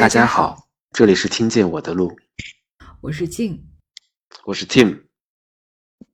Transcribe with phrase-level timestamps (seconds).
[0.00, 2.16] 大家好，这里是听见我的路，
[3.02, 3.66] 我是静，
[4.46, 5.02] 我是 Tim。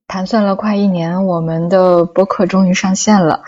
[0.09, 3.45] 盘算了快一年，我们的播客终于上线了。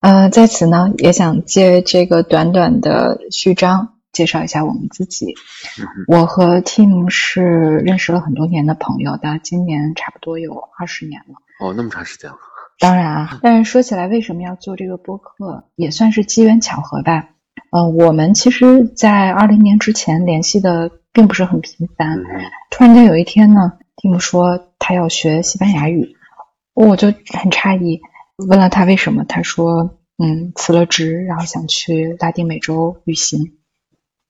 [0.00, 5.36] 呃，在此呢，也想借这个短短的序章介绍一下我们自己。
[6.08, 11.36] 我和 Tim 是认识了很多年的朋友，到今年差不多有二十年了。
[11.64, 12.36] 哦，那么长时间了。
[12.80, 17.28] 当然啊，但是说起来，为什么要做这个播客，也算是机缘巧合吧。
[17.70, 22.18] 嗯，我们其实，在二零年之前联系的并不是很频繁。
[22.70, 26.16] 突然间有一天呢蒂姆说他要学西班牙语，
[26.74, 28.00] 我就很诧异，
[28.36, 33.58] 问了他为什么，他说，嗯，辞了职，然后想去拉丁美洲旅行。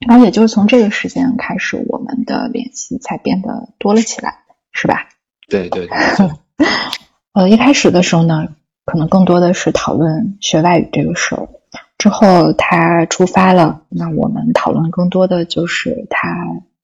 [0.07, 4.39] 然后也就是从这个时间开始，我们的联系才变得多了起来，
[4.73, 5.09] 是吧？
[5.48, 5.97] 对对对。
[7.34, 8.48] 呃，一开始的时候呢，
[8.84, 11.48] 可能更多的是讨论学外语这个事儿。
[11.98, 16.29] 之后他出发了，那我们讨论更多的就是他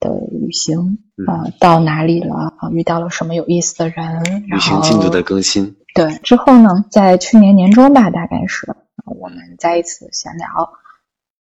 [0.01, 5.77] 的旅行呃，到哪里了啊，遇到了什么有意思的人，旅行进度的更新。
[5.95, 8.75] 对，之后呢，在去年年中吧，大概是
[9.05, 10.49] 我们再一次闲聊，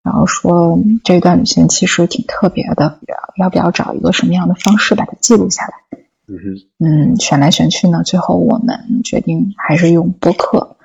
[0.01, 2.99] 然后说这段旅行其实挺特别的，
[3.37, 5.99] 要不要找一个什么样的方式把它记录下来？
[6.29, 10.76] 嗯哼，嗯，选来选去呢，最后我们决定还是用播客。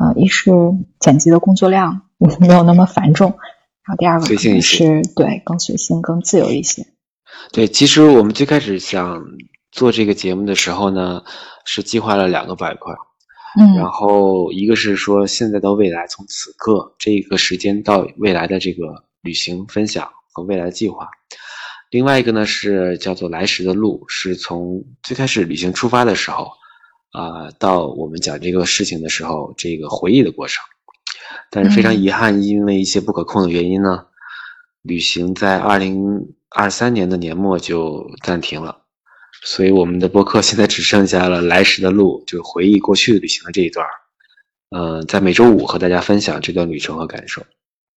[0.00, 0.50] 啊，一是
[0.98, 2.08] 剪辑的工作量
[2.40, 3.32] 没有那么繁重，
[3.84, 4.24] 然后第二个
[4.62, 6.86] 是对更随性、更自由一些。
[7.52, 9.22] 对，其实我们最开始想
[9.70, 11.22] 做这个节目的时候呢，
[11.66, 12.94] 是计划了两个板块，
[13.60, 21.10] 嗯，然后一个是说现在到未来，从此刻这个时间到未来的这个旅行分享和未来计划。
[21.90, 26.50] 另外一个呢是叫做来时的路，是从最开始旅行出发的时候，
[27.12, 30.62] 啊，到我们讲这个事情的时候，这个回忆的过程。
[31.50, 34.06] 但是非常遗憾，因为一些不可控的原因呢，
[34.82, 38.82] 旅行在二零二三年的年末就暂停了，
[39.42, 43.84] 所以我们的播客现在只剩下了来时的路，就回忆过去旅行的这一段
[44.70, 47.42] 嗯，在每周五和大家分享这段旅程和感受。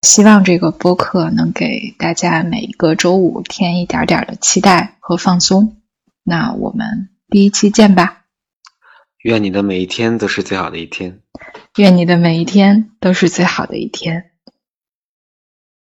[0.01, 5.77] 希望这个播客能给大家每一个周五添一点点的期待和放松。
[6.23, 8.22] 那我们第一期见吧。
[9.23, 11.21] 愿你的每一天都是最好的一天。
[11.77, 14.32] 愿你的每一天都是最好的一天。